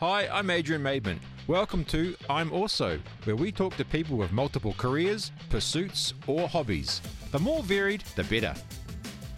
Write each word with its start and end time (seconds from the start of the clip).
Hi, 0.00 0.28
I'm 0.28 0.48
Adrian 0.48 0.80
Maidman. 0.80 1.18
Welcome 1.48 1.84
to 1.86 2.14
I'm 2.30 2.52
Also, 2.52 3.00
where 3.24 3.34
we 3.34 3.50
talk 3.50 3.76
to 3.78 3.84
people 3.84 4.16
with 4.16 4.30
multiple 4.30 4.72
careers, 4.78 5.32
pursuits, 5.50 6.14
or 6.28 6.46
hobbies. 6.46 7.02
The 7.32 7.40
more 7.40 7.64
varied, 7.64 8.04
the 8.14 8.22
better. 8.22 8.54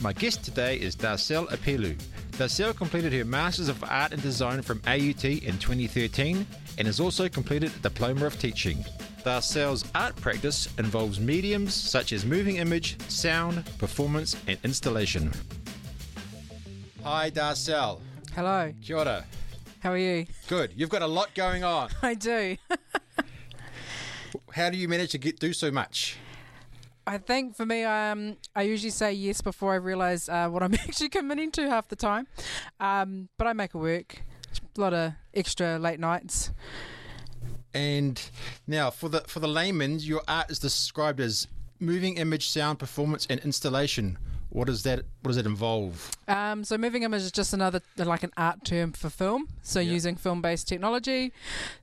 My 0.02 0.12
guest 0.12 0.44
today 0.44 0.76
is 0.76 0.94
Darcel 0.94 1.48
Apelu. 1.48 1.98
Darcel 2.32 2.76
completed 2.76 3.10
her 3.14 3.24
Masters 3.24 3.70
of 3.70 3.82
Art 3.84 4.12
and 4.12 4.20
Design 4.20 4.60
from 4.60 4.82
AUT 4.86 5.24
in 5.24 5.56
2013 5.56 6.46
and 6.76 6.86
has 6.86 7.00
also 7.00 7.26
completed 7.26 7.72
a 7.74 7.78
Diploma 7.78 8.26
of 8.26 8.38
Teaching. 8.38 8.84
Darcel's 9.24 9.90
art 9.94 10.14
practice 10.16 10.68
involves 10.76 11.18
mediums 11.18 11.72
such 11.72 12.12
as 12.12 12.26
moving 12.26 12.56
image, 12.56 13.00
sound, 13.08 13.64
performance, 13.78 14.36
and 14.46 14.58
installation. 14.62 15.32
Hi, 17.02 17.30
Darcel. 17.30 18.02
Hello, 18.34 18.74
Kia 18.82 18.98
ora. 18.98 19.24
How 19.80 19.92
are 19.92 19.98
you? 19.98 20.26
Good. 20.48 20.72
You've 20.76 20.90
got 20.90 21.02
a 21.02 21.06
lot 21.06 21.34
going 21.34 21.64
on. 21.64 21.90
I 22.02 22.14
do. 22.14 22.56
How 24.52 24.70
do 24.70 24.76
you 24.76 24.88
manage 24.88 25.10
to 25.12 25.18
get 25.18 25.38
do 25.38 25.52
so 25.52 25.70
much? 25.70 26.16
I 27.06 27.18
think 27.18 27.56
for 27.56 27.66
me, 27.66 27.82
um, 27.82 28.36
I 28.54 28.62
usually 28.62 28.90
say 28.90 29.12
yes 29.12 29.40
before 29.40 29.72
I 29.72 29.76
realise 29.76 30.28
uh, 30.28 30.48
what 30.48 30.62
I'm 30.62 30.74
actually 30.86 31.08
committing 31.08 31.50
to 31.52 31.68
half 31.68 31.88
the 31.88 31.96
time. 31.96 32.26
Um, 32.78 33.28
but 33.36 33.46
I 33.46 33.52
make 33.52 33.74
it 33.74 33.78
work. 33.78 34.22
A 34.76 34.80
lot 34.80 34.94
of 34.94 35.12
extra 35.34 35.78
late 35.78 35.98
nights. 35.98 36.52
And 37.72 38.20
now, 38.66 38.90
for 38.90 39.08
the 39.08 39.20
for 39.22 39.40
the 39.40 39.48
layman, 39.48 40.00
your 40.00 40.22
art 40.28 40.50
is 40.50 40.58
described 40.58 41.20
as 41.20 41.46
moving 41.78 42.16
image, 42.16 42.48
sound, 42.48 42.78
performance, 42.78 43.26
and 43.30 43.40
installation. 43.40 44.18
What 44.50 44.66
does 44.66 44.82
that 44.82 45.00
What 45.22 45.28
does 45.28 45.36
it 45.36 45.46
involve? 45.46 46.10
Um, 46.28 46.64
so 46.64 46.76
moving 46.76 47.04
image 47.04 47.22
is 47.22 47.32
just 47.32 47.52
another 47.54 47.80
like 47.96 48.22
an 48.22 48.32
art 48.36 48.64
term 48.64 48.92
for 48.92 49.08
film. 49.08 49.48
So 49.62 49.80
using 49.80 50.16
film-based 50.16 50.68
technology, 50.68 51.32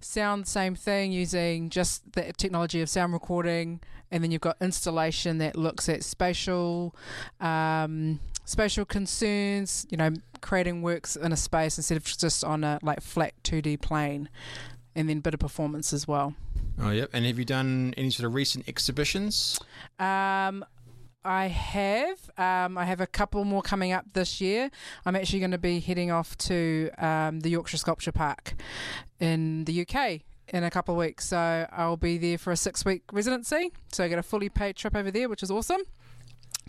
sound 0.02 0.48
same 0.48 0.76
thing, 0.76 1.12
using 1.12 1.70
just 1.70 2.12
the 2.14 2.34
technology 2.34 2.82
of 2.82 2.90
sound 2.90 3.14
recording, 3.14 3.80
and 4.12 4.24
then 4.24 4.32
you've 4.32 4.42
got 4.42 4.58
installation 4.62 5.38
that 5.40 5.56
looks 5.56 5.88
at 5.90 6.04
spatial, 6.04 6.94
um, 7.40 8.20
spatial 8.46 8.86
concerns. 8.86 9.88
You 9.90 9.98
know, 9.98 10.14
creating 10.42 10.82
works 10.82 11.16
in 11.16 11.32
a 11.32 11.38
space 11.38 11.78
instead 11.78 11.98
of 11.98 12.04
just 12.04 12.44
on 12.44 12.64
a 12.64 12.80
like 12.82 13.02
flat 13.02 13.34
two 13.44 13.62
D 13.62 13.78
plane, 13.78 14.30
and 14.94 15.08
then 15.08 15.22
bit 15.22 15.34
of 15.34 15.40
performance 15.40 15.94
as 15.94 16.08
well. 16.08 16.36
Oh, 16.80 16.92
yep. 16.92 17.10
And 17.12 17.26
have 17.26 17.40
you 17.40 17.46
done 17.46 17.96
any 17.98 18.12
sort 18.12 18.28
of 18.28 18.36
recent 18.36 18.68
exhibitions? 18.70 19.58
Um, 19.98 20.64
I 21.26 21.48
have. 21.48 22.18
Um, 22.38 22.78
I 22.78 22.86
have 22.86 23.02
a 23.02 23.08
couple 23.08 23.44
more 23.44 23.62
coming 23.62 23.92
up 23.92 24.06
this 24.14 24.40
year. 24.40 24.70
I'm 25.06 25.16
actually 25.16 25.40
going 25.40 25.52
to 25.52 25.58
be 25.58 25.80
heading 25.80 26.12
off 26.12 26.38
to 26.40 26.90
um, 26.98 27.42
the 27.42 27.50
Yorkshire 27.50 27.78
Sculpture 27.78 28.12
Park 28.12 28.54
in 29.20 29.66
the 29.66 29.82
UK 29.86 30.22
in 30.50 30.64
a 30.64 30.72
couple 30.72 30.94
of 30.96 31.00
weeks. 31.00 31.28
So 31.28 31.68
I'll 31.72 31.98
be 31.98 32.18
there 32.18 32.38
for 32.38 32.52
a 32.52 32.58
six 32.58 32.86
week 32.86 33.04
residency. 33.12 33.72
So 33.92 34.04
I 34.04 34.08
get 34.08 34.20
a 34.20 34.24
fully 34.24 34.50
paid 34.50 34.76
trip 34.78 34.96
over 34.96 35.12
there, 35.12 35.28
which 35.28 35.44
is 35.44 35.52
awesome 35.52 35.82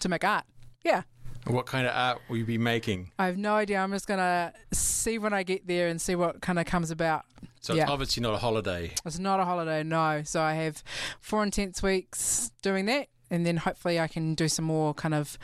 to 0.00 0.08
make 0.08 0.24
art. 0.24 0.44
Yeah. 0.84 1.02
What 1.46 1.66
kind 1.66 1.86
of 1.86 1.94
art 1.94 2.18
will 2.28 2.36
you 2.38 2.44
be 2.44 2.58
making? 2.58 3.12
I 3.18 3.26
have 3.26 3.38
no 3.38 3.54
idea. 3.54 3.78
I'm 3.78 3.92
just 3.92 4.08
going 4.08 4.18
to 4.18 4.52
see 4.72 5.18
when 5.18 5.32
I 5.32 5.44
get 5.44 5.66
there 5.66 5.86
and 5.88 6.00
see 6.00 6.14
what 6.16 6.40
kind 6.42 6.58
of 6.58 6.66
comes 6.66 6.90
about. 6.90 7.24
So 7.60 7.74
Yeah. 7.74 7.82
it's 7.82 7.90
obviously 7.92 8.22
not 8.22 8.34
a 8.34 8.38
holiday. 8.38 8.92
It's 9.06 9.18
not 9.20 9.38
a 9.40 9.44
holiday, 9.44 9.82
no. 9.84 10.22
So 10.24 10.42
I 10.42 10.54
have 10.54 10.82
four 11.20 11.42
intense 11.44 11.82
weeks 11.82 12.50
doing 12.60 12.86
that, 12.86 13.08
and 13.30 13.46
then 13.46 13.58
hopefully 13.58 13.98
I 13.98 14.08
can 14.08 14.34
do 14.34 14.48
some 14.48 14.64
more 14.64 14.94
kind 14.94 15.14
of 15.14 15.38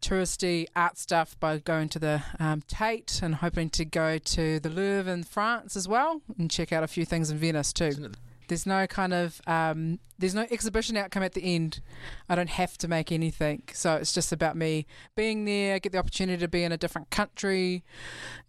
touristy 0.00 0.66
art 0.74 0.98
stuff 0.98 1.38
by 1.40 1.58
going 1.58 1.88
to 1.90 1.98
the 1.98 2.22
um, 2.38 2.62
Tate 2.66 3.20
and 3.22 3.36
hoping 3.36 3.70
to 3.70 3.84
go 3.84 4.18
to 4.18 4.58
the 4.60 4.68
Louvre 4.68 5.12
in 5.12 5.24
France 5.24 5.76
as 5.76 5.86
well 5.86 6.22
and 6.38 6.50
check 6.50 6.72
out 6.72 6.82
a 6.82 6.88
few 6.88 7.04
things 7.04 7.30
in 7.30 7.38
Venice 7.38 7.72
too. 7.72 8.12
There's 8.48 8.66
no 8.66 8.86
kind 8.86 9.14
of 9.14 9.40
um, 9.46 10.00
there's 10.18 10.34
no 10.34 10.46
exhibition 10.50 10.96
outcome 10.96 11.22
at 11.22 11.34
the 11.34 11.42
end. 11.42 11.80
I 12.28 12.34
don't 12.34 12.50
have 12.50 12.76
to 12.78 12.88
make 12.88 13.12
anything, 13.12 13.62
so 13.72 13.94
it's 13.94 14.12
just 14.12 14.32
about 14.32 14.56
me 14.56 14.86
being 15.14 15.44
there, 15.44 15.78
get 15.78 15.92
the 15.92 15.98
opportunity 15.98 16.40
to 16.40 16.48
be 16.48 16.64
in 16.64 16.72
a 16.72 16.76
different 16.76 17.10
country, 17.10 17.84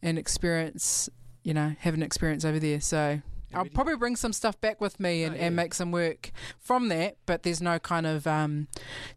and 0.01 0.17
experience, 0.17 1.07
you 1.43 1.53
know, 1.53 1.75
have 1.79 1.93
an 1.93 2.01
experience 2.01 2.43
over 2.43 2.57
there. 2.59 2.81
So 2.81 3.21
I'll 3.53 3.65
probably 3.65 3.95
bring 3.97 4.15
some 4.15 4.33
stuff 4.33 4.59
back 4.61 4.79
with 4.81 4.99
me 4.99 5.23
and, 5.23 5.35
Oh, 5.35 5.39
and 5.39 5.55
make 5.55 5.73
some 5.73 5.91
work 5.91 6.31
from 6.59 6.87
that, 6.89 7.17
but 7.25 7.43
there's 7.43 7.61
no 7.61 7.79
kind 7.79 8.05
of 8.07 8.25
um, 8.27 8.67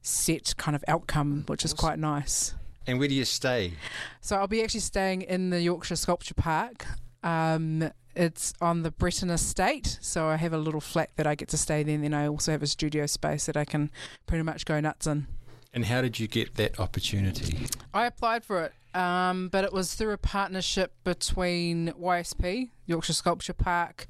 set 0.03 0.55
kind 0.57 0.75
of 0.75 0.85
outcome, 0.89 1.45
which 1.47 1.65
is 1.65 1.73
quite 1.75 1.99
nice. 1.99 2.55
And 2.87 2.99
where 2.99 3.09
do 3.09 3.15
you 3.15 3.25
stay? 3.25 3.75
So 4.21 4.37
I'll 4.37 4.47
be 4.47 4.63
actually 4.63 4.81
staying 4.81 5.23
in 5.23 5.51
the 5.51 5.61
Yorkshire 5.63 5.97
Sculpture 5.97 6.35
Park. 6.35 6.85
Um, 7.23 7.91
it's 8.15 8.53
on 8.61 8.83
the 8.83 8.91
Bretton 8.91 9.31
Estate, 9.31 9.99
so 10.01 10.27
I 10.29 10.37
have 10.37 10.53
a 10.53 10.59
little 10.59 10.81
flat 10.81 11.11
that 11.17 11.27
I 11.27 11.35
get 11.35 11.49
to 11.49 11.57
stay 11.59 11.83
there, 11.83 11.95
and 11.95 12.05
then 12.05 12.15
I 12.15 12.29
also 12.29 12.53
have 12.53 12.63
a 12.63 12.67
studio 12.67 13.07
space 13.07 13.47
that 13.47 13.57
I 13.57 13.65
can 13.65 13.91
pretty 14.27 14.43
much 14.43 14.67
go 14.67 14.79
nuts 14.81 15.07
in. 15.07 15.27
And 15.73 15.87
how 15.87 16.03
did 16.03 16.21
you 16.21 16.29
get 16.29 16.55
that 16.57 16.79
opportunity? 16.79 17.67
I 17.93 18.07
applied 18.07 18.45
for 18.45 18.63
it, 18.63 18.73
um, 18.95 19.49
but 19.49 19.65
it 19.65 19.73
was 19.73 19.95
through 19.95 20.13
a 20.13 20.19
partnership 20.19 20.93
between 21.05 21.93
YSP, 21.93 22.71
Yorkshire 22.87 23.13
Sculpture 23.13 23.53
Park, 23.53 24.07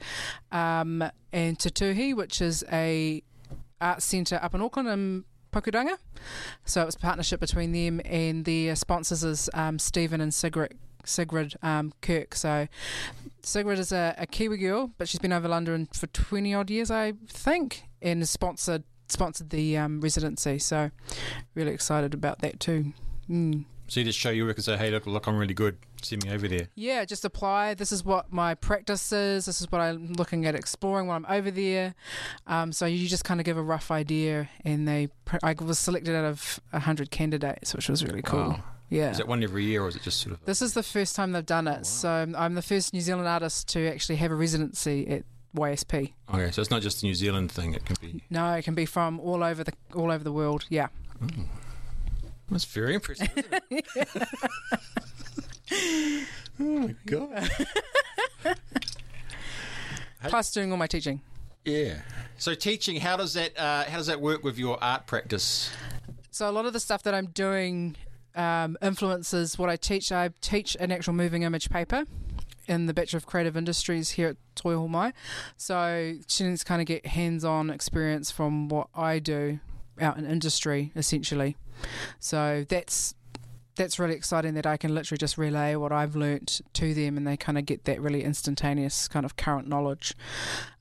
um, 0.53 1.03
and 1.33 1.59
Te 1.59 1.71
Tuhi, 1.71 2.15
which 2.15 2.41
is 2.41 2.65
a 2.71 3.23
art 3.81 4.03
centre 4.03 4.39
up 4.43 4.55
in 4.55 4.61
Auckland 4.61 4.89
in 4.89 5.25
Pakuranga. 5.53 5.97
So 6.65 6.83
it 6.83 6.87
was 6.87 6.97
a 6.97 6.99
partnership 6.99 7.41
between 7.41 7.73
them 7.73 8.01
and 8.05 8.45
the 8.45 8.75
sponsors 8.75 9.25
is 9.25 9.51
um, 9.55 9.79
Stephen 9.79 10.21
and 10.21 10.33
Sigrid. 10.33 10.79
Sigrid 11.07 11.55
um, 11.63 11.93
Kirk. 12.01 12.35
So 12.35 12.67
Sigrid 13.43 13.79
is 13.79 13.93
a, 13.93 14.15
a 14.17 14.27
Kiwi 14.27 14.57
girl, 14.57 14.91
but 14.97 15.09
she's 15.09 15.21
been 15.21 15.33
over 15.33 15.49
London 15.49 15.87
for 15.93 16.07
twenty 16.09 16.55
odd 16.55 16.71
years, 16.71 16.91
I 16.91 17.13
think, 17.29 17.83
and 18.01 18.27
sponsored 18.27 18.85
sponsored 19.09 19.51
the 19.51 19.77
um, 19.77 20.01
residency. 20.01 20.59
So 20.59 20.91
really 21.55 21.73
excited 21.73 22.15
about 22.15 22.41
that 22.41 22.59
too. 22.59 22.95
Mm. 23.29 23.67
So 23.87 24.01
you 24.01 24.07
just 24.07 24.19
show 24.19 24.31
your 24.31 24.47
work 24.47 24.57
and 24.57 24.65
say, 24.65 24.77
"Hey, 24.77 24.91
look, 24.91 25.07
look, 25.07 25.27
I'm 25.27 25.37
really 25.37 25.55
good. 25.55 25.77
Send 26.03 26.25
me 26.25 26.33
over 26.33 26.49
there." 26.49 26.69
Yeah, 26.75 27.05
just 27.05 27.25
apply. 27.25 27.75
This 27.75 27.93
is 27.93 28.05
what 28.05 28.33
my 28.33 28.55
practice 28.55 29.13
is. 29.13 29.45
This 29.47 29.61
is 29.61 29.71
what 29.71 29.81
I'm 29.81 30.15
looking 30.15 30.47
at 30.47 30.55
exploring 30.55 31.07
when 31.07 31.17
I'm 31.17 31.27
over 31.29 31.51
there. 31.51 31.95
Um, 32.47 32.73
so 32.73 32.87
you 32.87 33.07
just 33.09 33.25
kind 33.25 33.41
of 33.41 33.45
give 33.47 33.57
a 33.59 33.63
rough 33.63 33.91
idea, 33.91 34.49
and 34.65 34.89
they. 34.89 35.09
I 35.43 35.55
was 35.61 35.79
selected 35.79 36.15
out 36.15 36.25
of 36.25 36.61
hundred 36.73 37.11
candidates, 37.11 37.75
which 37.75 37.89
was 37.89 38.05
really 38.05 38.23
cool. 38.23 38.51
Wow. 38.51 38.65
Yeah. 38.91 39.11
Is 39.11 39.19
it 39.21 39.27
one 39.29 39.43
every 39.43 39.65
year, 39.65 39.83
or 39.83 39.89
is 39.89 39.97
it 39.97 40.03
just 40.03 40.21
sort 40.21 40.35
of? 40.35 40.45
This 40.45 40.63
is 40.63 40.75
the 40.75 40.83
first 40.83 41.17
time 41.17 41.33
they've 41.33 41.45
done 41.45 41.67
it. 41.67 41.79
wow. 41.79 41.83
So 41.83 42.33
I'm 42.37 42.55
the 42.55 42.63
first 42.63 42.93
New 42.95 43.01
Zealand 43.01 43.29
artist 43.29 43.69
to 43.69 43.89
actually 43.89 44.17
have 44.17 44.31
a 44.31 44.35
residency 44.35 45.07
at 45.09 45.25
YSP. 45.57 46.13
Okay, 46.33 46.51
so 46.51 46.61
it's 46.61 46.71
not 46.71 46.83
just 46.83 47.03
a 47.03 47.07
New 47.07 47.15
Zealand 47.15 47.51
thing. 47.53 47.75
It 47.75 47.85
can 47.85 47.97
be. 48.01 48.23
No, 48.31 48.53
it 48.55 48.63
can 48.65 48.75
be 48.75 48.87
from 48.87 49.21
all 49.21 49.43
over 49.45 49.63
the 49.65 49.73
all 49.95 50.11
over 50.11 50.25
the 50.25 50.33
world. 50.33 50.65
Yeah. 50.69 50.89
That's 52.51 52.65
very 52.65 52.95
impressive. 52.95 53.31
Isn't 53.37 53.63
it? 53.71 53.87
oh 56.61 56.65
my 56.65 56.95
god. 57.07 57.51
Plus 60.29 60.53
doing 60.53 60.71
all 60.71 60.79
my 60.79 60.87
teaching. 60.87 61.21
Yeah. 61.65 61.97
So 62.39 62.55
teaching, 62.55 63.01
how 63.01 63.17
does 63.17 63.35
that 63.35 63.59
uh, 63.59 63.85
how 63.85 63.97
does 63.97 64.07
that 64.07 64.21
work 64.21 64.45
with 64.45 64.59
your 64.59 64.83
art 64.83 65.07
practice? 65.07 65.71
So 66.31 66.49
a 66.49 66.53
lot 66.53 66.67
of 66.67 66.73
the 66.73 66.81
stuff 66.81 67.03
that 67.05 67.15
I'm 67.15 67.27
doing 67.27 67.97
um, 68.35 68.77
influences 68.83 69.59
what 69.59 69.71
I 69.71 69.77
teach. 69.77 70.13
I 70.13 70.31
teach 70.41 70.77
an 70.81 70.93
actual 70.93 71.15
moving 71.15 71.43
image 71.43 71.71
paper 71.71 72.05
in 72.67 72.87
the 72.87 72.95
Bachelor 72.95 73.19
of 73.19 73.27
Creative 73.27 73.57
Industries 73.57 74.11
here 74.11 74.29
at 74.29 74.37
Toi 74.55 74.73
Ohomai. 74.73 75.13
So 75.57 76.15
students 76.27 76.65
kind 76.65 76.81
of 76.81 76.87
get 76.87 77.07
hands-on 77.07 77.71
experience 77.71 78.31
from 78.31 78.69
what 78.69 78.89
I 78.95 79.19
do 79.19 79.61
out 80.01 80.19
in 80.19 80.27
industry, 80.27 80.93
essentially. 80.97 81.57
So 82.19 82.65
that's 82.69 83.15
that's 83.77 83.99
really 83.99 84.15
exciting 84.15 84.55
that 84.55 84.67
I 84.67 84.77
can 84.77 84.95
literally 84.95 85.19
just 85.19 85.37
relay 85.37 85.75
what 85.75 85.91
I've 85.91 86.15
learnt 86.15 86.61
to 86.75 86.95
them 86.95 87.17
and 87.17 87.27
they 87.27 87.37
kind 87.37 87.59
of 87.59 87.67
get 87.67 87.85
that 87.85 88.01
really 88.01 88.23
instantaneous 88.23 89.09
kind 89.09 89.27
of 89.27 89.37
current 89.37 89.67
knowledge. 89.67 90.15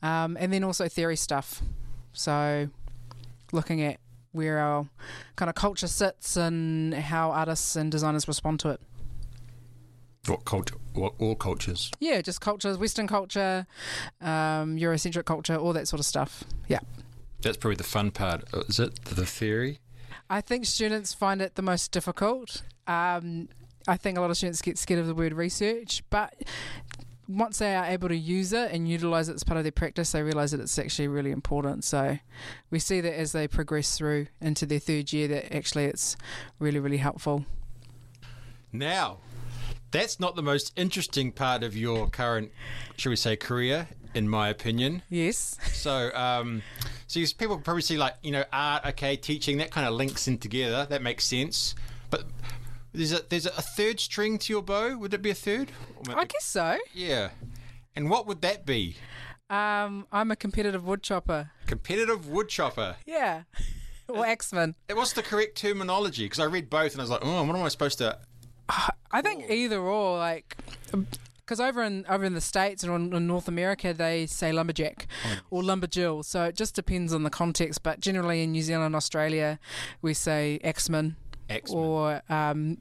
Um, 0.03 0.37
and 0.39 0.53
then 0.53 0.63
also 0.63 0.87
theory 0.87 1.15
stuff. 1.15 1.63
So 2.11 2.69
looking 3.51 3.81
at 3.81 3.99
where 4.31 4.59
our 4.59 4.87
kind 5.35 5.49
of 5.49 5.55
culture 5.55 5.87
sits 5.87 6.35
and 6.35 6.93
how 6.93 7.31
artists 7.31 7.75
and 7.75 7.91
designers 7.91 8.27
respond 8.27 8.59
to 8.61 8.69
it. 8.69 8.81
What 10.27 10.45
culture? 10.45 10.75
What 10.93 11.13
all 11.19 11.35
cultures? 11.35 11.91
Yeah, 11.99 12.21
just 12.21 12.41
cultures, 12.41 12.77
Western 12.77 13.07
culture, 13.07 13.67
um, 14.21 14.77
Eurocentric 14.77 15.25
culture, 15.25 15.55
all 15.55 15.73
that 15.73 15.87
sort 15.87 15.99
of 15.99 16.05
stuff. 16.05 16.43
Yeah. 16.67 16.79
That's 17.43 17.57
probably 17.57 17.75
the 17.75 17.83
fun 17.83 18.11
part. 18.11 18.45
Uh, 18.53 18.61
Is 18.67 18.79
it 18.79 19.03
the 19.05 19.25
theory? 19.25 19.79
I 20.29 20.41
think 20.41 20.65
students 20.65 21.13
find 21.13 21.41
it 21.41 21.55
the 21.55 21.61
most 21.61 21.91
difficult. 21.91 22.63
Um, 22.87 23.49
I 23.87 23.97
think 23.97 24.17
a 24.17 24.21
lot 24.21 24.29
of 24.31 24.37
students 24.37 24.61
get 24.61 24.77
scared 24.77 24.99
of 24.99 25.07
the 25.07 25.13
word 25.13 25.33
research, 25.33 26.03
but 26.09 26.33
once 27.27 27.59
they 27.59 27.75
are 27.75 27.85
able 27.85 28.07
to 28.09 28.15
use 28.15 28.51
it 28.53 28.71
and 28.71 28.87
utilize 28.87 29.29
it 29.29 29.33
as 29.35 29.43
part 29.43 29.57
of 29.57 29.63
their 29.63 29.71
practice, 29.71 30.11
they 30.11 30.21
realize 30.23 30.51
that 30.51 30.59
it's 30.59 30.77
actually 30.79 31.07
really 31.07 31.31
important. 31.31 31.83
So 31.83 32.17
we 32.71 32.79
see 32.79 33.01
that 33.01 33.17
as 33.17 33.31
they 33.31 33.47
progress 33.47 33.97
through 33.97 34.27
into 34.41 34.65
their 34.65 34.79
third 34.79 35.13
year, 35.13 35.27
that 35.27 35.55
actually 35.55 35.85
it's 35.85 36.15
really, 36.59 36.79
really 36.79 36.97
helpful. 36.97 37.45
Now, 38.71 39.19
That's 39.93 40.19
not 40.19 40.35
the 40.35 40.41
most 40.41 40.73
interesting 40.75 41.31
part 41.31 41.61
of 41.61 41.77
your 41.77 42.09
current, 42.09 42.51
shall 42.97 43.11
we 43.11 43.15
say, 43.15 43.35
career, 43.35 43.87
in 44.15 44.27
my 44.27 44.49
opinion. 44.49 45.03
Yes. 45.07 45.55
So, 45.71 46.11
um, 46.15 46.63
so 47.13 47.19
you, 47.19 47.27
people 47.37 47.59
probably 47.59 47.83
see 47.83 47.95
like 47.95 48.15
you 48.23 48.31
know 48.31 48.43
art, 48.51 48.87
okay, 48.87 49.15
teaching 49.15 49.57
that 49.57 49.69
kind 49.69 49.85
of 49.85 49.93
links 49.93 50.27
in 50.27 50.39
together. 50.39 50.87
That 50.89 51.03
makes 51.03 51.25
sense. 51.25 51.75
But 52.09 52.23
there's 52.91 53.11
a 53.11 53.21
there's 53.29 53.45
a 53.45 53.51
third 53.51 53.99
string 53.99 54.39
to 54.39 54.51
your 54.51 54.63
bow. 54.63 54.97
Would 54.97 55.13
it 55.13 55.21
be 55.21 55.29
a 55.29 55.35
third? 55.35 55.71
I 56.09 56.25
guess 56.25 56.43
so. 56.43 56.79
yeah. 56.91 57.29
And 57.95 58.09
what 58.09 58.25
would 58.25 58.41
that 58.41 58.65
be? 58.65 58.95
Um, 59.47 60.07
I'm 60.11 60.31
a 60.31 60.35
competitive 60.35 60.87
wood 60.87 61.03
chopper. 61.03 61.51
Competitive 61.67 62.27
wood 62.27 62.49
chopper. 62.49 62.95
Yeah. 63.05 63.43
or 64.07 64.25
axeman. 64.25 64.73
What's 64.91 65.13
the 65.13 65.21
correct 65.21 65.55
terminology? 65.55 66.25
Because 66.25 66.39
I 66.39 66.45
read 66.45 66.67
both 66.71 66.93
and 66.93 67.01
I 67.01 67.03
was 67.03 67.11
like, 67.11 67.23
oh, 67.23 67.43
what 67.43 67.55
am 67.55 67.61
I 67.61 67.67
supposed 67.67 67.99
to? 67.99 68.17
I 69.11 69.21
think 69.21 69.51
either 69.51 69.79
or, 69.79 70.17
like, 70.17 70.57
because 71.45 71.59
over 71.59 71.83
in 71.83 72.05
over 72.09 72.23
in 72.23 72.33
the 72.33 72.41
states 72.41 72.83
and 72.83 72.93
in, 72.93 73.13
in 73.17 73.27
North 73.27 73.47
America 73.47 73.93
they 73.93 74.25
say 74.25 74.51
lumberjack 74.51 75.07
or 75.49 75.61
lumberjill. 75.61 76.23
So 76.25 76.45
it 76.45 76.55
just 76.55 76.75
depends 76.75 77.13
on 77.13 77.23
the 77.23 77.29
context. 77.29 77.83
But 77.83 77.99
generally 77.99 78.43
in 78.43 78.51
New 78.51 78.61
Zealand, 78.61 78.85
and 78.87 78.95
Australia, 78.95 79.59
we 80.01 80.13
say 80.13 80.59
axeman 80.63 81.15
Axeman. 81.49 81.83
or 81.83 82.21
um, 82.29 82.77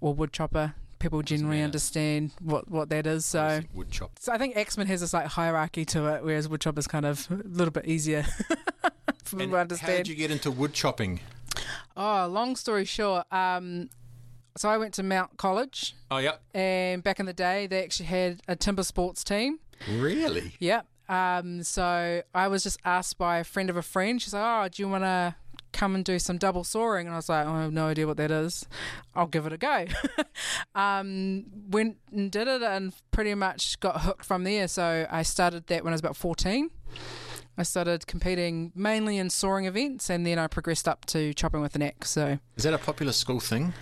or 0.00 0.14
wood 0.14 0.32
chopper. 0.32 0.74
People 0.98 1.22
generally 1.22 1.62
understand 1.62 2.32
what, 2.40 2.68
what 2.68 2.88
that 2.88 3.06
is. 3.06 3.24
So, 3.24 3.60
wood 3.72 3.88
chop. 3.88 4.10
so 4.18 4.32
I 4.32 4.38
think 4.38 4.56
axeman 4.56 4.88
has 4.88 5.00
this 5.00 5.12
like 5.12 5.26
hierarchy 5.26 5.84
to 5.84 6.06
it, 6.12 6.24
whereas 6.24 6.48
wood 6.48 6.66
is 6.76 6.88
kind 6.88 7.06
of 7.06 7.28
a 7.30 7.34
little 7.46 7.70
bit 7.70 7.86
easier 7.86 8.24
for 9.22 9.36
And 9.36 9.38
people 9.38 9.46
to 9.52 9.58
understand. 9.58 9.90
how 9.92 9.96
did 9.98 10.08
you 10.08 10.16
get 10.16 10.32
into 10.32 10.50
wood 10.50 10.72
chopping? 10.72 11.20
Oh, 11.96 12.26
long 12.28 12.56
story 12.56 12.84
short, 12.84 13.32
um, 13.32 13.90
so 14.58 14.68
I 14.68 14.78
went 14.78 14.94
to 14.94 15.02
Mount 15.02 15.36
College, 15.36 15.94
Oh, 16.10 16.18
yeah. 16.18 16.36
and 16.54 17.02
back 17.02 17.20
in 17.20 17.26
the 17.26 17.32
day, 17.32 17.66
they 17.66 17.82
actually 17.84 18.06
had 18.06 18.40
a 18.48 18.56
timber 18.56 18.82
sports 18.82 19.22
team. 19.24 19.58
Really? 19.88 20.54
Yep. 20.58 20.86
Um, 21.08 21.62
so 21.62 22.22
I 22.34 22.48
was 22.48 22.62
just 22.64 22.78
asked 22.84 23.16
by 23.18 23.38
a 23.38 23.44
friend 23.44 23.70
of 23.70 23.76
a 23.76 23.82
friend. 23.82 24.20
She's 24.20 24.34
like, 24.34 24.42
"Oh, 24.44 24.68
do 24.68 24.82
you 24.82 24.88
want 24.88 25.04
to 25.04 25.34
come 25.72 25.94
and 25.94 26.04
do 26.04 26.18
some 26.18 26.36
double 26.36 26.64
sawing?" 26.64 27.06
And 27.06 27.14
I 27.14 27.16
was 27.16 27.30
like, 27.30 27.46
oh, 27.46 27.50
"I 27.52 27.62
have 27.62 27.72
no 27.72 27.86
idea 27.86 28.06
what 28.06 28.18
that 28.18 28.30
is. 28.30 28.66
I'll 29.14 29.26
give 29.26 29.46
it 29.46 29.52
a 29.54 29.56
go." 29.56 29.86
um, 30.74 31.44
went 31.70 31.96
and 32.12 32.30
did 32.30 32.48
it, 32.48 32.62
and 32.62 32.92
pretty 33.10 33.34
much 33.34 33.80
got 33.80 34.02
hooked 34.02 34.24
from 34.24 34.44
there. 34.44 34.68
So 34.68 35.06
I 35.10 35.22
started 35.22 35.66
that 35.68 35.84
when 35.84 35.92
I 35.92 35.94
was 35.94 36.00
about 36.00 36.16
fourteen. 36.16 36.70
I 37.56 37.64
started 37.64 38.06
competing 38.06 38.70
mainly 38.76 39.18
in 39.18 39.30
soaring 39.30 39.64
events, 39.64 40.10
and 40.10 40.24
then 40.26 40.38
I 40.38 40.46
progressed 40.46 40.86
up 40.86 41.06
to 41.06 41.34
chopping 41.34 41.60
with 41.60 41.74
an 41.74 41.82
axe. 41.82 42.10
So 42.10 42.38
Is 42.56 42.64
that 42.64 42.74
a 42.74 42.78
popular 42.78 43.12
school 43.12 43.40
thing? 43.40 43.72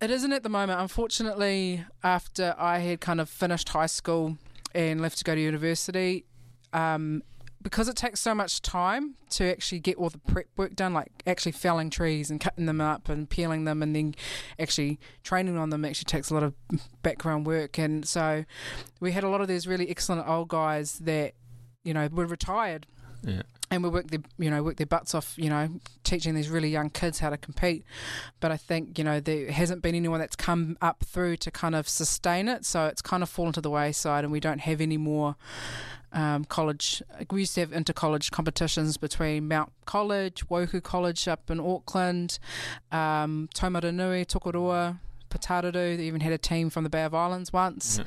It 0.00 0.10
isn't 0.10 0.32
at 0.32 0.42
the 0.42 0.48
moment. 0.48 0.80
Unfortunately, 0.80 1.84
after 2.02 2.54
I 2.58 2.78
had 2.78 3.00
kind 3.00 3.20
of 3.20 3.28
finished 3.28 3.70
high 3.70 3.86
school 3.86 4.38
and 4.74 5.00
left 5.00 5.18
to 5.18 5.24
go 5.24 5.34
to 5.34 5.40
university, 5.40 6.24
um, 6.72 7.22
because 7.60 7.88
it 7.88 7.96
takes 7.96 8.20
so 8.20 8.34
much 8.34 8.62
time 8.62 9.16
to 9.30 9.50
actually 9.50 9.80
get 9.80 9.96
all 9.96 10.08
the 10.08 10.18
prep 10.18 10.46
work 10.56 10.76
done, 10.76 10.94
like 10.94 11.10
actually 11.26 11.52
felling 11.52 11.90
trees 11.90 12.30
and 12.30 12.40
cutting 12.40 12.66
them 12.66 12.80
up 12.80 13.08
and 13.08 13.28
peeling 13.28 13.64
them 13.64 13.82
and 13.82 13.96
then 13.96 14.14
actually 14.58 15.00
training 15.24 15.58
on 15.58 15.70
them 15.70 15.84
actually 15.84 16.04
takes 16.04 16.30
a 16.30 16.34
lot 16.34 16.44
of 16.44 16.54
background 17.02 17.46
work. 17.46 17.76
And 17.78 18.06
so 18.06 18.44
we 19.00 19.12
had 19.12 19.24
a 19.24 19.28
lot 19.28 19.40
of 19.40 19.48
these 19.48 19.66
really 19.66 19.90
excellent 19.90 20.26
old 20.28 20.48
guys 20.48 21.00
that, 21.00 21.34
you 21.82 21.92
know, 21.92 22.08
were 22.12 22.26
retired 22.26 22.86
Yeah. 23.22 23.42
And 23.70 23.82
we 23.82 23.90
work 23.90 24.10
their 24.10 24.20
you 24.38 24.50
know 24.50 24.62
work 24.62 24.76
their 24.76 24.86
butts 24.86 25.14
off 25.14 25.34
you 25.36 25.50
know 25.50 25.68
teaching 26.04 26.34
these 26.34 26.48
really 26.48 26.70
young 26.70 26.90
kids 26.90 27.18
how 27.18 27.30
to 27.30 27.36
compete. 27.36 27.84
But 28.40 28.50
i 28.50 28.56
think 28.56 28.98
you 28.98 29.04
know 29.04 29.20
there 29.20 29.50
hasn't 29.50 29.82
been 29.82 29.94
anyone 29.94 30.20
that's 30.20 30.36
come 30.36 30.78
up 30.80 31.04
through 31.04 31.36
to 31.38 31.50
kind 31.50 31.74
of 31.74 31.88
sustain 31.88 32.48
it. 32.48 32.64
So 32.64 32.86
it's 32.86 33.02
kind 33.02 33.22
of 33.22 33.28
fallen 33.28 33.52
to 33.54 33.60
the 33.60 33.70
wayside 33.70 34.24
and 34.24 34.32
we 34.32 34.40
don't 34.40 34.60
have 34.60 34.80
any 34.80 34.96
more 34.96 35.36
um, 36.12 36.44
college 36.44 37.02
we 37.30 37.40
used 37.40 37.54
to 37.54 37.60
have 37.60 37.72
inter 37.72 37.92
college 37.92 38.30
competitions 38.30 38.96
between 38.96 39.46
Mount 39.46 39.72
College, 39.84 40.46
Waiuku 40.48 40.82
College 40.82 41.28
up 41.28 41.50
in 41.50 41.60
Auckland, 41.60 42.38
um, 42.90 43.48
Taumarunui, 43.54 44.26
Tokoroa, 44.26 44.98
Putaruru. 45.28 45.96
They 45.96 46.04
even 46.04 46.20
had 46.20 46.32
a 46.32 46.38
team 46.38 46.70
from 46.70 46.84
the 46.84 46.90
Bay 46.90 47.04
of 47.04 47.14
Islands 47.14 47.52
once. 47.52 47.98
Yeah. 47.98 48.04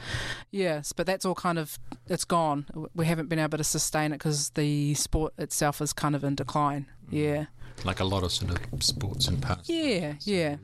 Yes, 0.52 0.92
but 0.94 1.06
that's 1.06 1.26
all 1.26 1.36
kind 1.36 1.58
of 1.60 1.78
it's 2.08 2.26
gone. 2.26 2.66
We 2.96 3.06
haven't 3.06 3.30
been 3.30 3.40
able 3.40 3.58
to 3.58 3.64
sustain 3.64 4.12
it 4.12 4.18
because 4.18 4.50
the 4.52 4.94
sport 4.96 5.34
itself 5.38 5.82
is 5.82 5.94
kind 5.94 6.16
of 6.16 6.24
in 6.24 6.36
decline. 6.36 6.88
Yeah, 7.10 7.46
Like 7.84 8.00
a 8.00 8.06
lot 8.06 8.24
of 8.24 8.32
sort 8.32 8.52
of 8.52 8.84
sports 8.84 9.28
and 9.28 9.42
past. 9.42 9.70
yeah, 9.70 10.14
yeah. 10.22 10.58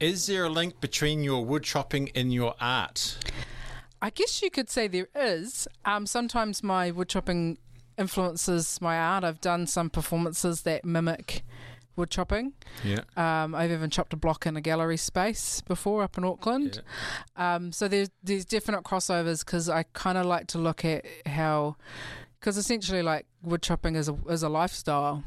Is 0.00 0.26
there 0.26 0.44
a 0.44 0.48
link 0.50 0.80
between 0.80 1.22
your 1.22 1.44
wood 1.44 1.62
chopping 1.62 2.10
and 2.14 2.32
your 2.32 2.54
art? 2.60 3.16
I 4.00 4.10
guess 4.10 4.42
you 4.42 4.50
could 4.50 4.68
say 4.68 4.88
there 4.88 5.06
is. 5.14 5.68
Um, 5.84 6.06
sometimes 6.06 6.62
my 6.62 6.90
wood 6.90 7.08
chopping 7.08 7.58
influences 7.96 8.80
my 8.80 8.98
art. 8.98 9.22
I've 9.22 9.40
done 9.40 9.66
some 9.66 9.90
performances 9.90 10.62
that 10.62 10.84
mimic 10.84 11.42
wood 11.96 12.10
chopping. 12.10 12.52
Yeah. 12.84 13.00
Um, 13.16 13.54
I've 13.54 13.70
even 13.70 13.90
chopped 13.90 14.12
a 14.12 14.16
block 14.16 14.46
in 14.46 14.56
a 14.56 14.60
gallery 14.60 14.96
space 14.96 15.60
before 15.62 16.02
up 16.02 16.16
in 16.18 16.24
Auckland. 16.24 16.82
Yeah. 17.36 17.54
Um, 17.54 17.72
so 17.72 17.88
there's 17.88 18.10
there's 18.22 18.44
definite 18.44 18.82
crossovers 18.84 19.44
because 19.44 19.68
I 19.68 19.84
kind 19.92 20.16
of 20.18 20.26
like 20.26 20.46
to 20.48 20.58
look 20.58 20.84
at 20.84 21.04
how, 21.26 21.76
because 22.40 22.56
essentially 22.56 23.02
like 23.02 23.26
wood 23.42 23.62
chopping 23.62 23.96
is 23.96 24.08
a 24.08 24.16
is 24.28 24.42
a 24.42 24.48
lifestyle. 24.48 25.24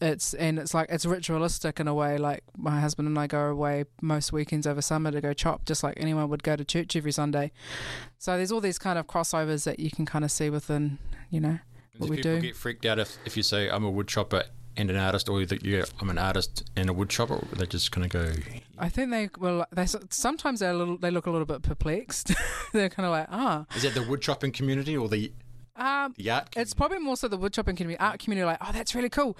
It's 0.00 0.32
and 0.34 0.60
it's 0.60 0.74
like 0.74 0.90
it's 0.90 1.04
ritualistic 1.04 1.80
in 1.80 1.88
a 1.88 1.94
way. 1.94 2.18
Like 2.18 2.44
my 2.56 2.78
husband 2.80 3.08
and 3.08 3.18
I 3.18 3.26
go 3.26 3.46
away 3.48 3.84
most 4.00 4.32
weekends 4.32 4.64
over 4.64 4.80
summer 4.80 5.10
to 5.10 5.20
go 5.20 5.32
chop, 5.32 5.64
just 5.64 5.82
like 5.82 5.94
anyone 5.96 6.28
would 6.28 6.44
go 6.44 6.54
to 6.54 6.64
church 6.64 6.94
every 6.94 7.10
Sunday. 7.10 7.50
So 8.16 8.36
there's 8.36 8.52
all 8.52 8.60
these 8.60 8.78
kind 8.78 8.96
of 8.96 9.08
crossovers 9.08 9.64
that 9.64 9.80
you 9.80 9.90
can 9.90 10.06
kind 10.06 10.24
of 10.24 10.30
see 10.30 10.50
within, 10.50 10.98
you 11.30 11.40
know, 11.40 11.58
Do 11.94 11.98
what 11.98 12.10
we 12.10 12.16
people 12.18 12.36
do. 12.36 12.40
get 12.42 12.54
freaked 12.56 12.86
out 12.86 13.00
if, 13.00 13.16
if 13.24 13.36
you 13.36 13.42
say 13.42 13.68
I'm 13.68 13.82
a 13.82 13.90
wood 13.90 14.06
chopper 14.06 14.44
and 14.78 14.90
an 14.90 14.96
artist, 14.96 15.28
or 15.28 15.44
that 15.44 15.64
you 15.64 15.84
I'm 16.00 16.10
an 16.10 16.18
artist 16.18 16.64
and 16.76 16.88
a 16.88 16.92
wood 16.92 17.08
chopper? 17.08 17.44
They're 17.52 17.66
just 17.66 17.90
gonna 17.90 18.08
go. 18.08 18.32
I 18.78 18.88
think 18.88 19.10
they 19.10 19.28
well, 19.38 19.66
they 19.72 19.86
sometimes 20.10 20.60
they 20.60 20.68
a 20.68 20.74
little 20.74 20.96
they 20.96 21.10
look 21.10 21.26
a 21.26 21.30
little 21.30 21.46
bit 21.46 21.62
perplexed. 21.62 22.32
They're 22.72 22.88
kind 22.88 23.06
of 23.06 23.12
like, 23.12 23.26
ah, 23.30 23.66
Is 23.74 23.82
that 23.82 23.94
the 23.94 24.02
wood 24.02 24.20
chopping 24.20 24.52
community 24.52 24.96
or 24.96 25.08
the 25.08 25.32
um, 25.78 26.14
the 26.16 26.30
art? 26.30 26.48
It's 26.56 26.74
probably 26.74 26.98
more 26.98 27.16
so 27.16 27.28
the 27.28 27.36
wood 27.36 27.52
chopping 27.52 27.76
community, 27.76 28.00
art 28.00 28.18
community, 28.18 28.44
like, 28.44 28.58
oh, 28.60 28.72
that's 28.72 28.94
really 28.94 29.08
cool. 29.08 29.36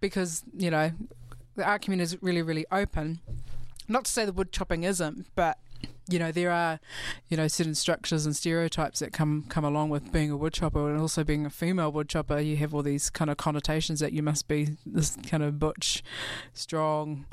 Because, 0.00 0.44
you 0.56 0.70
know, 0.70 0.92
the 1.56 1.64
art 1.64 1.82
community 1.82 2.04
is 2.04 2.22
really, 2.22 2.42
really 2.42 2.66
open. 2.70 3.20
Not 3.88 4.04
to 4.04 4.10
say 4.10 4.26
the 4.26 4.32
wood 4.32 4.52
chopping 4.52 4.84
isn't, 4.84 5.26
but, 5.34 5.58
you 6.08 6.18
know, 6.18 6.32
there 6.32 6.50
are, 6.50 6.80
you 7.28 7.36
know, 7.36 7.48
certain 7.48 7.74
structures 7.74 8.24
and 8.24 8.34
stereotypes 8.34 9.00
that 9.00 9.12
come, 9.12 9.44
come 9.48 9.64
along 9.64 9.90
with 9.90 10.10
being 10.10 10.30
a 10.30 10.36
woodchopper 10.36 10.90
and 10.90 11.00
also 11.00 11.22
being 11.22 11.44
a 11.46 11.50
female 11.50 11.92
woodchopper. 11.92 12.40
You 12.40 12.56
have 12.56 12.74
all 12.74 12.82
these 12.82 13.10
kind 13.10 13.30
of 13.30 13.36
connotations 13.36 14.00
that 14.00 14.12
you 14.12 14.22
must 14.22 14.48
be 14.48 14.76
this 14.86 15.16
kind 15.28 15.42
of 15.42 15.58
butch, 15.58 16.02
strong, 16.54 17.26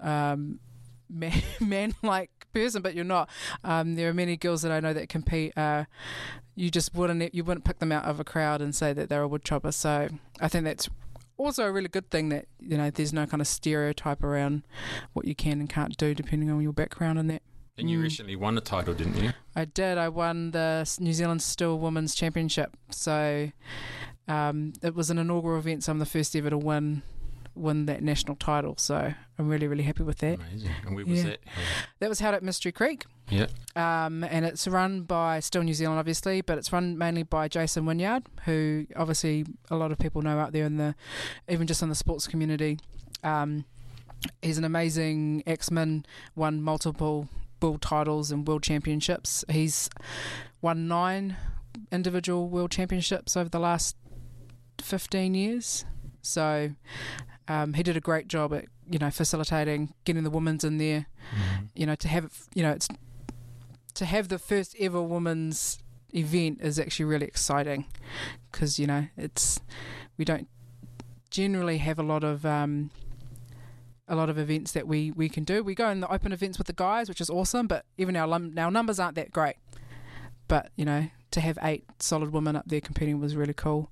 um, 0.00 0.60
man, 1.10 1.42
man-like 1.60 2.30
person, 2.52 2.82
but 2.82 2.94
you're 2.94 3.04
not. 3.04 3.30
Um, 3.64 3.94
there 3.94 4.08
are 4.08 4.14
many 4.14 4.36
girls 4.36 4.62
that 4.62 4.72
I 4.72 4.80
know 4.80 4.92
that 4.92 5.08
compete. 5.08 5.56
Uh, 5.56 5.84
you 6.54 6.70
just 6.70 6.94
wouldn't 6.94 7.34
you 7.34 7.44
wouldn't 7.44 7.64
pick 7.64 7.78
them 7.78 7.92
out 7.92 8.04
of 8.04 8.18
a 8.20 8.24
crowd 8.24 8.60
and 8.60 8.74
say 8.74 8.92
that 8.92 9.08
they're 9.08 9.22
a 9.22 9.28
woodchopper. 9.28 9.72
So 9.72 10.08
I 10.40 10.48
think 10.48 10.64
that's 10.64 10.88
also 11.36 11.64
a 11.64 11.72
really 11.72 11.88
good 11.88 12.10
thing 12.10 12.28
that 12.30 12.46
you 12.60 12.76
know 12.76 12.90
there's 12.90 13.12
no 13.12 13.26
kind 13.26 13.40
of 13.40 13.46
stereotype 13.46 14.22
around 14.22 14.64
what 15.12 15.24
you 15.24 15.34
can 15.34 15.60
and 15.60 15.68
can't 15.68 15.96
do 15.96 16.14
depending 16.14 16.50
on 16.50 16.60
your 16.60 16.72
background 16.72 17.18
and 17.18 17.30
that. 17.30 17.42
And 17.78 17.88
you 17.88 17.98
Mm. 17.98 18.02
recently 18.02 18.36
won 18.36 18.58
a 18.58 18.60
title, 18.60 18.92
didn't 18.94 19.16
you? 19.22 19.30
I 19.54 19.64
did. 19.64 19.98
I 19.98 20.08
won 20.08 20.50
the 20.50 20.84
New 21.00 21.12
Zealand 21.12 21.40
STIHL 21.42 21.78
Women's 21.78 22.14
Championship. 22.14 22.76
So 22.90 23.50
um, 24.26 24.72
it 24.82 24.94
was 24.94 25.10
an 25.10 25.18
inaugural 25.18 25.58
event. 25.58 25.84
So 25.84 25.92
I'm 25.92 25.98
the 25.98 26.06
first 26.06 26.34
ever 26.36 26.50
to 26.50 26.58
win 26.58 27.02
win 27.54 27.86
that 27.86 28.02
national 28.04 28.36
title. 28.36 28.74
So 28.78 29.12
I'm 29.36 29.48
really 29.48 29.66
really 29.66 29.82
happy 29.82 30.04
with 30.04 30.18
that. 30.18 30.38
Amazing. 30.38 30.70
And 30.86 30.94
where 30.94 31.04
was 31.04 31.18
Yeah. 31.24 31.30
that? 31.30 31.40
That 31.98 32.08
was 32.08 32.20
held 32.20 32.34
at 32.36 32.42
Mystery 32.44 32.70
Creek. 32.70 33.04
Yeah. 33.30 33.46
Um, 33.74 34.22
and 34.22 34.44
it's 34.44 34.68
run 34.68 35.02
by 35.02 35.40
STIHL 35.40 35.64
New 35.64 35.74
Zealand, 35.74 35.98
obviously, 35.98 36.40
but 36.40 36.56
it's 36.56 36.72
run 36.72 36.96
mainly 36.96 37.24
by 37.24 37.48
Jason 37.48 37.84
Wynyard, 37.84 38.22
who 38.44 38.86
obviously 38.96 39.44
a 39.70 39.76
lot 39.76 39.90
of 39.92 39.98
people 39.98 40.22
know 40.22 40.38
out 40.38 40.52
there 40.52 40.64
in 40.66 40.76
the, 40.76 40.94
even 41.48 41.66
just 41.66 41.82
in 41.82 41.88
the 41.88 41.94
sports 41.96 42.26
community. 42.28 42.78
Um, 43.24 43.64
he's 44.40 44.56
an 44.58 44.64
amazing 44.64 45.42
axeman, 45.46 46.06
won 46.36 46.62
multiple 46.62 47.28
world 47.60 47.82
titles 47.82 48.30
and 48.30 48.46
world 48.46 48.62
championships. 48.62 49.44
He's 49.48 49.90
won 50.60 50.88
nine 50.88 51.36
individual 51.92 52.48
world 52.48 52.70
championships 52.70 53.36
over 53.36 53.48
the 53.48 53.60
last 53.60 53.96
15 54.80 55.34
years. 55.34 55.84
So 56.22 56.70
um, 57.46 57.74
he 57.74 57.82
did 57.82 57.96
a 57.96 58.00
great 58.00 58.28
job 58.28 58.52
at, 58.52 58.66
you 58.90 58.98
know, 58.98 59.10
facilitating, 59.10 59.94
getting 60.04 60.24
the 60.24 60.30
women's 60.30 60.64
in 60.64 60.78
there 60.78 61.06
you 61.74 61.86
know 61.86 61.94
to 61.94 62.08
have 62.08 62.46
you 62.54 62.62
know 62.62 62.72
it's 62.72 62.88
to 63.94 64.04
have 64.04 64.28
the 64.28 64.38
first 64.38 64.74
ever 64.78 65.02
women's 65.02 65.78
event 66.14 66.58
is 66.60 66.78
actually 66.78 67.04
really 67.04 67.26
exciting 67.26 67.86
because 68.50 68.78
you 68.78 68.86
know 68.86 69.06
it's 69.16 69.60
we 70.16 70.24
don't 70.24 70.48
generally 71.30 71.78
have 71.78 71.98
a 71.98 72.02
lot 72.02 72.24
of 72.24 72.46
um, 72.46 72.90
a 74.08 74.16
lot 74.16 74.30
of 74.30 74.38
events 74.38 74.72
that 74.72 74.86
we 74.86 75.10
we 75.10 75.28
can 75.28 75.44
do. 75.44 75.62
We 75.62 75.74
go 75.74 75.88
in 75.90 76.00
the 76.00 76.12
open 76.12 76.32
events 76.32 76.58
with 76.58 76.66
the 76.66 76.72
guys, 76.72 77.08
which 77.08 77.20
is 77.20 77.30
awesome, 77.30 77.66
but 77.66 77.84
even 77.96 78.16
our 78.16 78.28
our 78.32 78.70
numbers 78.70 78.98
aren't 78.98 79.16
that 79.16 79.32
great. 79.32 79.56
But 80.48 80.70
you 80.76 80.84
know, 80.84 81.08
to 81.32 81.40
have 81.40 81.58
eight 81.62 81.84
solid 81.98 82.32
women 82.32 82.56
up 82.56 82.64
there 82.66 82.80
competing 82.80 83.20
was 83.20 83.36
really 83.36 83.54
cool. 83.54 83.90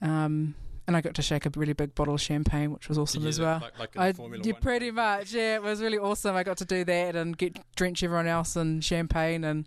Um, 0.00 0.54
and 0.86 0.96
I 0.96 1.00
got 1.00 1.14
to 1.14 1.22
shake 1.22 1.46
a 1.46 1.50
really 1.54 1.74
big 1.74 1.94
bottle 1.94 2.14
of 2.14 2.20
champagne, 2.20 2.72
which 2.72 2.88
was 2.88 2.98
awesome 2.98 3.26
as 3.26 3.38
well. 3.38 3.60
Like, 3.78 3.96
like 3.96 4.18
I, 4.18 4.38
yeah, 4.42 4.52
pretty 4.60 4.90
much. 4.90 5.32
Yeah, 5.32 5.56
it 5.56 5.62
was 5.62 5.80
really 5.80 5.98
awesome. 5.98 6.34
I 6.34 6.42
got 6.42 6.56
to 6.58 6.64
do 6.64 6.84
that 6.84 7.14
and 7.14 7.38
get 7.38 7.58
drench 7.76 8.02
everyone 8.02 8.26
else 8.26 8.56
in 8.56 8.80
champagne 8.80 9.44
and 9.44 9.66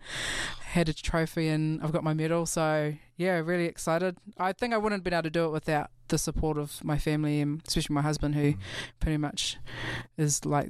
had 0.62 0.89
a 0.89 0.94
trophy 0.94 1.48
and 1.48 1.82
I've 1.82 1.94
got 1.94 2.03
my 2.03 2.13
medal. 2.13 2.46
So 2.46 2.94
yeah, 3.15 3.38
really 3.38 3.65
excited. 3.65 4.17
I 4.38 4.51
think 4.51 4.74
I 4.74 4.77
wouldn't 4.77 5.00
have 5.00 5.03
been 5.03 5.13
able 5.13 5.24
to 5.24 5.29
do 5.29 5.46
it 5.46 5.51
without 5.51 5.89
the 6.07 6.17
support 6.17 6.57
of 6.57 6.83
my 6.83 6.97
family 6.97 7.41
and 7.41 7.62
especially 7.67 7.93
my 7.93 8.01
husband, 8.01 8.35
who 8.35 8.53
mm. 8.53 8.57
pretty 9.00 9.17
much 9.17 9.57
is 10.17 10.45
like 10.45 10.69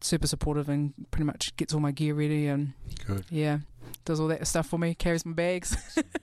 super 0.00 0.26
supportive 0.26 0.68
and 0.68 0.94
pretty 1.10 1.24
much 1.24 1.56
gets 1.56 1.74
all 1.74 1.80
my 1.80 1.90
gear 1.90 2.14
ready 2.14 2.46
and 2.46 2.72
Good. 3.06 3.24
yeah, 3.30 3.58
does 4.04 4.20
all 4.20 4.28
that 4.28 4.46
stuff 4.46 4.68
for 4.68 4.78
me. 4.78 4.94
Carries 4.94 5.26
my 5.26 5.32
bags. 5.32 5.76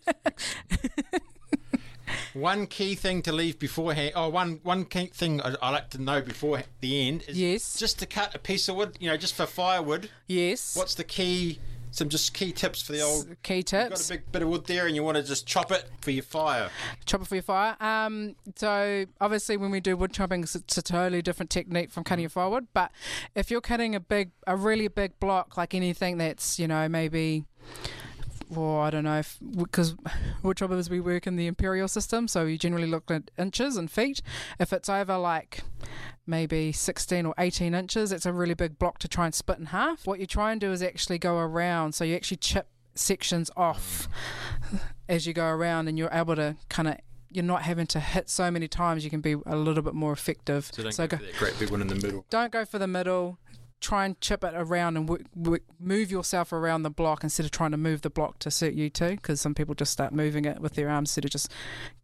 One 2.34 2.67
key 2.67 2.96
thing 2.96 3.22
to 3.24 3.32
leave 3.32 3.60
beforehand. 3.60 4.12
Oh, 4.15 4.29
one 4.29 4.60
one 4.63 4.86
key 4.86 5.08
thing 5.08 5.41
I, 5.41 5.55
I 5.62 5.70
like 5.72 5.89
to 5.91 6.01
know 6.01 6.22
before 6.22 6.62
the 6.82 7.08
end 7.08 7.24
is 7.27 7.39
yes. 7.39 7.79
just 7.79 7.98
to 8.00 8.05
cut 8.05 8.36
a 8.36 8.39
piece 8.39 8.67
of 8.67 8.75
wood. 8.75 8.98
You 9.00 9.10
know, 9.10 9.17
just 9.17 9.36
for 9.36 9.46
firewood. 9.46 10.10
yes. 10.27 10.75
What's 10.75 10.96
the 10.96 11.03
key? 11.03 11.60
Some 11.96 12.10
just 12.10 12.34
key 12.34 12.52
tips 12.52 12.82
for 12.82 12.92
the 12.92 13.00
old. 13.00 13.42
key 13.42 13.64
You've 13.94 14.00
got 14.00 14.06
a 14.06 14.14
big 14.20 14.32
bit 14.34 14.42
of 14.42 14.50
wood 14.50 14.66
there, 14.66 14.86
and 14.86 14.98
you 14.98 15.02
want 15.02 15.16
to 15.16 15.24
just 15.24 15.48
chop 15.48 15.72
it 15.72 15.86
for 16.02 16.12
your 16.12 16.24
fire. 16.24 16.70
chop 17.06 17.22
it 17.22 17.28
for 17.28 17.36
your 17.36 17.42
fire. 17.42 17.78
Um, 17.80 18.36
so 18.58 19.06
obviously 19.22 19.56
when 19.56 19.72
we 19.72 19.80
do 19.80 19.96
wood 19.96 20.12
chopping, 20.12 20.44
it's, 20.44 20.56
it's 20.56 20.78
a 20.78 20.82
totally 20.82 21.22
different 21.22 21.50
technique 21.50 21.92
from 21.92 22.04
cutting 22.04 22.24
your 22.24 22.30
firewood. 22.30 22.68
But 22.74 22.92
if 23.34 23.50
you're 23.50 23.62
cutting 23.62 23.96
a 23.96 24.02
big, 24.02 24.32
a 24.46 24.58
really 24.58 24.90
big 24.90 25.18
block, 25.22 25.56
like 25.56 25.74
anything 25.74 26.18
that's 26.18 26.60
you 26.60 26.68
know 26.68 26.90
maybe. 26.90 27.46
Or 28.56 28.84
I 28.84 28.90
don't 28.92 29.06
know, 29.06 29.20
if 29.20 29.40
because 29.58 29.96
wood 30.44 30.58
choppers 30.58 30.90
we 30.90 31.00
work 31.00 31.25
in 31.25 31.36
the 31.36 31.48
imperial 31.48 31.88
system, 31.88 32.28
so 32.28 32.46
we 32.46 32.58
generally 32.58 32.88
look 32.88 33.10
at 33.10 33.32
inches 33.40 33.75
and 33.78 33.90
feet. 33.90 34.22
If 34.60 34.72
it's 34.72 34.88
over 34.90 35.18
like 35.18 35.62
maybe 36.28 36.72
16 36.72 37.25
or 37.25 37.34
18 37.40 37.74
inches, 37.74 38.12
it's 38.12 38.25
a 38.25 38.32
really 38.34 38.54
big 38.54 38.78
block 38.78 39.00
to 39.00 39.08
try 39.08 39.25
and 39.25 39.34
split 39.34 39.58
in 39.60 39.68
half. 39.68 40.06
What 40.06 40.20
you 40.20 40.28
try 40.28 40.52
and 40.52 40.62
do 40.62 40.72
is 40.72 40.84
actually 40.84 41.18
go 41.18 41.38
around, 41.38 41.94
so 41.96 42.04
you 42.04 42.16
actually 42.16 42.38
chip 42.38 42.68
sections 42.94 43.50
off 43.58 44.08
as 45.10 45.25
you 45.25 45.34
go 45.34 45.48
around, 45.48 45.88
and 45.88 45.98
you're 45.98 46.10
able 46.14 46.36
to 46.36 46.56
kind 46.70 46.88
of 46.88 46.98
you're 47.32 47.44
not 47.44 47.64
having 47.64 47.88
to 47.88 48.00
hit 48.00 48.30
so 48.30 48.50
many 48.50 48.68
times. 48.68 49.04
You 49.04 49.10
can 49.10 49.20
be 49.22 49.36
a 49.46 49.56
little 49.58 49.84
bit 49.84 49.94
more 49.94 50.14
effective. 50.14 50.70
So 50.72 50.84
don't 50.84 50.92
So 50.94 51.08
go, 51.08 51.18
go- 51.18 51.25
for 51.25 51.32
that 51.32 51.38
great 51.38 51.60
big 51.60 51.70
one 51.72 51.82
in 51.82 51.88
the 51.88 51.96
middle. 51.96 52.25
Don't 52.30 52.52
go 52.52 52.64
for 52.64 52.80
the 52.80 52.88
middle. 52.88 53.40
Try 53.86 54.06
and 54.06 54.20
chip 54.20 54.44
it 54.44 54.56
around 54.56 54.98
and 54.98 55.60
move 55.80 56.10
yourself 56.10 56.51
around 56.51 56.82
the 56.82 56.89
block 56.89 57.24
instead 57.24 57.46
of 57.46 57.51
trying 57.51 57.70
to 57.70 57.77
move 57.77 58.01
the 58.01 58.10
block 58.10 58.39
to 58.39 58.50
suit 58.50 58.74
you 58.74 58.89
too. 58.89 59.12
Because 59.12 59.39
some 59.39 59.54
people 59.54 59.75
just 59.75 59.92
start 59.92 60.12
moving 60.12 60.44
it 60.44 60.60
with 60.60 60.74
their 60.74 60.89
arms 60.89 61.10
instead 61.10 61.25
of 61.25 61.30
just 61.30 61.51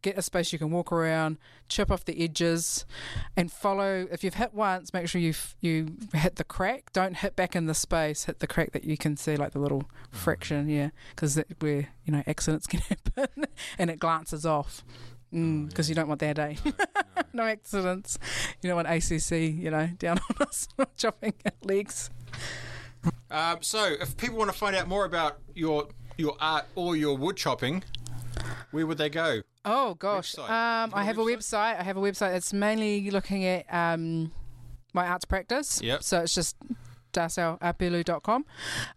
get 0.04 0.16
a 0.16 0.22
space 0.22 0.54
you 0.54 0.60
can 0.60 0.70
walk 0.70 0.92
around, 0.92 1.40
chip 1.70 1.90
off 1.90 2.06
the 2.06 2.24
edges, 2.24 2.86
and 3.36 3.52
follow. 3.52 4.08
If 4.12 4.24
you've 4.24 4.36
hit 4.36 4.54
once, 4.54 4.94
make 4.94 5.08
sure 5.08 5.20
you 5.20 5.34
you 5.60 5.98
hit 6.14 6.36
the 6.36 6.44
crack. 6.44 6.94
Don't 6.94 7.18
hit 7.18 7.36
back 7.36 7.56
in 7.56 7.66
the 7.66 7.74
space. 7.74 8.26
Hit 8.26 8.38
the 8.38 8.48
crack 8.48 8.74
that 8.74 8.84
you 8.84 8.96
can 8.96 9.18
see, 9.18 9.36
like 9.36 9.54
the 9.54 9.60
little 9.60 9.82
mm-hmm. 9.82 10.18
friction 10.18 10.70
Yeah, 10.70 10.90
because 11.16 11.42
where 11.62 11.88
you 12.06 12.14
know 12.14 12.22
accidents 12.28 12.68
can 12.68 12.82
happen, 12.82 13.46
and 13.80 13.90
it 13.90 13.98
glances 13.98 14.46
off. 14.46 14.84
Because 15.32 15.88
you 15.90 15.96
don't 15.96 16.08
want 16.08 16.20
that, 16.20 16.38
eh? 16.40 16.56
no 17.34 17.44
accidents. 17.44 18.20
You 18.62 18.70
don't 18.70 18.76
want 18.84 18.88
ACC, 18.90 19.32
you 19.32 19.72
know, 19.72 19.88
down 19.98 20.20
on 20.30 20.48
us 20.48 20.68
chopping 20.98 21.34
legs. 21.64 22.10
Um, 23.30 23.58
so, 23.62 23.86
if 24.00 24.18
people 24.18 24.38
want 24.38 24.52
to 24.52 24.58
find 24.58 24.76
out 24.76 24.88
more 24.88 25.06
about 25.06 25.40
your 25.56 25.88
your 26.18 26.36
art 26.40 26.66
or 26.76 26.96
your 26.96 27.18
wood 27.18 27.38
chopping, 27.38 27.84
where 28.72 28.86
would 28.86 28.98
they 28.98 29.10
go? 29.10 29.42
Oh 29.64 29.94
gosh, 29.96 30.36
Website. 30.36 30.50
um, 30.50 30.92
I 30.94 31.04
have 31.04 31.18
a 31.18 31.22
website? 31.22 31.38
website. 31.38 31.80
I 31.80 31.84
have 31.84 31.98
a 31.98 32.02
website 32.02 32.32
that's 32.34 32.52
mainly 32.52 33.10
looking 33.10 33.46
at 33.46 33.66
um, 33.74 34.32
my 34.94 35.08
arts 35.08 35.26
practice. 35.26 35.82
Yep. 35.82 36.04
So 36.04 36.20
it's 36.22 36.36
just 36.36 36.56
darcelapelu.com. 37.14 38.46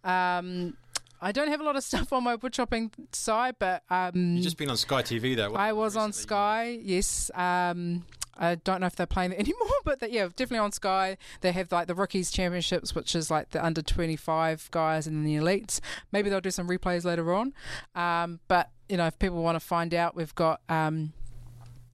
Um, 0.02 0.76
I 1.20 1.32
don't 1.32 1.48
have 1.48 1.60
a 1.60 1.64
lot 1.64 1.76
of 1.76 1.84
stuff 1.90 2.12
on 2.12 2.24
my 2.24 2.34
wood 2.34 2.52
chopping 2.52 2.90
side, 3.12 3.56
but 3.58 3.82
um, 3.90 4.34
You've 4.34 4.44
just 4.44 4.56
been 4.58 4.70
on 4.70 4.76
Sky 4.76 5.02
TV 5.02 5.36
though. 5.36 5.54
I 5.54 5.72
was 5.72 5.96
on. 5.96 6.12
Sky. 6.12 6.78
Yes. 6.82 7.30
Um, 7.34 8.04
I 8.36 8.56
don't 8.56 8.80
know 8.80 8.86
if 8.86 8.96
they're 8.96 9.06
playing 9.06 9.32
it 9.32 9.38
anymore, 9.38 9.68
but 9.84 10.00
they, 10.00 10.10
yeah, 10.10 10.24
definitely 10.24 10.58
on 10.58 10.72
Sky. 10.72 11.16
They 11.40 11.52
have 11.52 11.70
like 11.72 11.86
the 11.86 11.94
rookies 11.94 12.30
championships, 12.30 12.94
which 12.94 13.14
is 13.14 13.30
like 13.30 13.50
the 13.50 13.64
under 13.64 13.82
twenty 13.82 14.16
five 14.16 14.68
guys 14.70 15.06
and 15.06 15.26
the 15.26 15.36
elites. 15.36 15.80
Maybe 16.12 16.30
they'll 16.30 16.40
do 16.40 16.50
some 16.50 16.68
replays 16.68 17.04
later 17.04 17.32
on. 17.32 17.54
Um, 17.94 18.40
but 18.48 18.70
you 18.88 18.96
know, 18.96 19.06
if 19.06 19.18
people 19.18 19.42
want 19.42 19.56
to 19.56 19.60
find 19.60 19.94
out, 19.94 20.14
we've 20.16 20.34
got 20.34 20.60
um, 20.68 21.12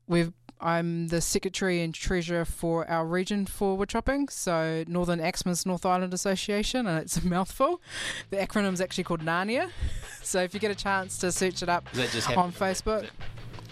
we've. 0.07 0.33
I'm 0.62 1.09
the 1.09 1.21
secretary 1.21 1.81
and 1.83 1.95
treasurer 1.95 2.45
for 2.45 2.88
our 2.90 3.07
region 3.07 3.47
for 3.47 3.76
wood 3.76 3.88
chopping, 3.88 4.29
so 4.29 4.85
Northern 4.87 5.21
Axemen's 5.21 5.64
North 5.64 5.87
Island 5.87 6.12
Association, 6.14 6.87
and 6.87 6.99
it's 6.99 7.17
a 7.17 7.26
mouthful. 7.26 7.81
The 8.31 8.37
acronym's 8.37 8.81
actually 8.81 9.05
called 9.05 9.21
Narnia. 9.23 9.71
So 10.23 10.43
if 10.43 10.52
you 10.52 10.61
get 10.61 10.71
a 10.71 10.75
chance 10.75 11.17
to 11.19 11.33
search 11.33 11.62
it 11.62 11.71
up 11.71 11.90
just 11.95 12.31
on? 12.37 12.52
Facebook, 12.52 13.09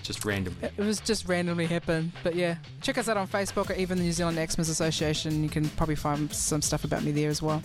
Just 0.02 0.24
random. 0.24 0.56
it 0.62 0.72
it 0.78 0.82
was 0.82 0.98
just 0.98 1.28
randomly 1.28 1.66
happened. 1.66 2.12
But 2.24 2.34
yeah, 2.34 2.56
check 2.80 2.96
us 2.96 3.06
out 3.06 3.18
on 3.18 3.28
Facebook 3.28 3.68
or 3.68 3.74
even 3.74 3.98
the 3.98 4.04
New 4.04 4.12
Zealand 4.12 4.38
Axemen's 4.38 4.70
Association. 4.70 5.42
You 5.44 5.50
can 5.50 5.68
probably 5.70 5.94
find 5.94 6.32
some 6.32 6.62
stuff 6.62 6.84
about 6.84 7.04
me 7.04 7.12
there 7.12 7.28
as 7.28 7.42
well. 7.42 7.62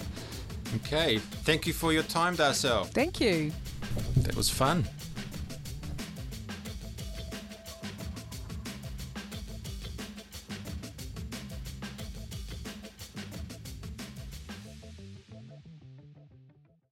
Okay. 0.76 1.18
Thank 1.18 1.66
you 1.66 1.72
for 1.74 1.94
your 1.94 2.04
time, 2.04 2.36
Darcel. 2.36 2.86
Thank 2.88 3.22
you. 3.22 3.52
That 4.18 4.36
was 4.36 4.50
fun. 4.50 4.84